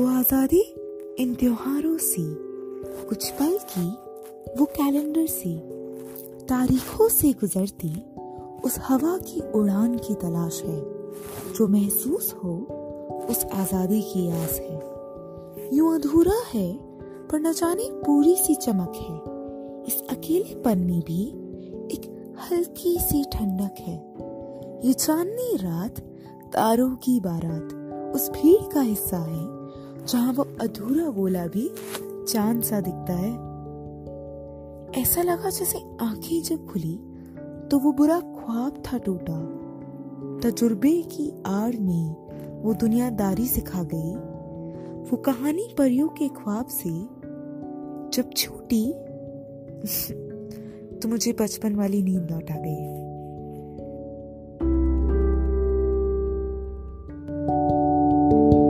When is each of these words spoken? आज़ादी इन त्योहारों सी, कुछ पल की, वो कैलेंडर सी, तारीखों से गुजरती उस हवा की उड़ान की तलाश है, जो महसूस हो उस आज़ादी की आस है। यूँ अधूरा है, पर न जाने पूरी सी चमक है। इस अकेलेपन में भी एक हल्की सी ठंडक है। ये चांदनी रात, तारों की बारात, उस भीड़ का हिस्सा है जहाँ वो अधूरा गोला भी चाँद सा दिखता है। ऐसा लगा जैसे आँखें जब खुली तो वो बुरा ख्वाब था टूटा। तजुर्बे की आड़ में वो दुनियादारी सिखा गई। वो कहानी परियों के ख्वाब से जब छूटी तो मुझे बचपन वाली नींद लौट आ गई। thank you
आज़ादी 0.00 0.60
इन 1.18 1.34
त्योहारों 1.34 1.96
सी, 1.96 2.22
कुछ 3.08 3.30
पल 3.30 3.58
की, 3.62 3.90
वो 4.58 4.64
कैलेंडर 4.64 5.26
सी, 5.26 5.58
तारीखों 6.44 7.08
से 7.08 7.32
गुजरती 7.32 8.04
उस 8.64 8.78
हवा 8.78 9.18
की 9.18 9.40
उड़ान 9.40 9.98
की 9.98 10.14
तलाश 10.14 10.62
है, 10.62 10.80
जो 11.52 11.68
महसूस 11.68 12.34
हो 12.44 12.54
उस 13.30 13.44
आज़ादी 13.44 14.02
की 14.02 14.30
आस 14.30 14.60
है। 14.60 14.80
यूँ 15.76 15.94
अधूरा 15.94 16.42
है, 16.54 16.78
पर 17.28 17.40
न 17.40 17.52
जाने 17.52 17.90
पूरी 17.90 18.36
सी 18.36 18.54
चमक 18.54 18.92
है। 18.96 19.16
इस 19.86 20.02
अकेलेपन 20.10 20.78
में 20.78 21.00
भी 21.00 21.28
एक 21.94 22.34
हल्की 22.50 22.98
सी 23.00 23.24
ठंडक 23.24 23.74
है। 23.78 23.96
ये 24.88 24.92
चांदनी 24.92 25.56
रात, 25.56 26.00
तारों 26.52 26.96
की 26.96 27.20
बारात, 27.20 27.74
उस 28.14 28.30
भीड़ 28.30 28.72
का 28.74 28.80
हिस्सा 28.80 29.16
है 29.16 29.61
जहाँ 30.08 30.32
वो 30.32 30.46
अधूरा 30.60 31.10
गोला 31.10 31.46
भी 31.46 31.70
चाँद 32.28 32.62
सा 32.62 32.80
दिखता 32.80 33.12
है। 33.12 33.52
ऐसा 35.02 35.22
लगा 35.22 35.50
जैसे 35.50 35.78
आँखें 36.00 36.42
जब 36.42 36.66
खुली 36.66 37.00
तो 37.70 37.78
वो 37.78 37.92
बुरा 37.92 38.20
ख्वाब 38.20 38.82
था 38.86 38.98
टूटा। 38.98 39.58
तजुर्बे 40.42 41.02
की 41.02 41.32
आड़ 41.46 41.76
में 41.76 42.16
वो 42.62 42.74
दुनियादारी 42.74 43.46
सिखा 43.46 43.82
गई। 43.82 44.14
वो 45.10 45.16
कहानी 45.16 45.74
परियों 45.78 46.08
के 46.08 46.28
ख्वाब 46.28 46.66
से 46.66 46.90
जब 48.16 48.30
छूटी 48.36 48.92
तो 50.98 51.08
मुझे 51.08 51.32
बचपन 51.32 51.74
वाली 51.74 52.02
नींद 52.02 52.30
लौट 52.30 52.50
आ 52.50 52.56
गई। 52.56 53.02
thank 57.48 58.54
you 58.54 58.61